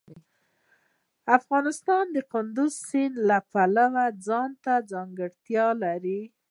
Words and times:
افغانستان 1.37 2.05
د 2.15 2.17
کندز 2.31 2.71
سیند 2.89 3.15
له 3.29 3.37
پلوه 3.51 4.05
ځانته 4.27 4.73
ځانګړتیا 4.91 5.67
لري. 5.83 6.21